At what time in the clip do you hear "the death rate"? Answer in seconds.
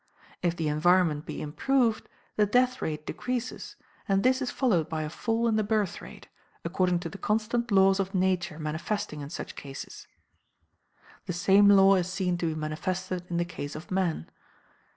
2.35-3.05